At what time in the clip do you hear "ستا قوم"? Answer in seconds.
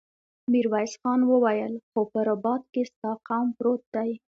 2.91-3.47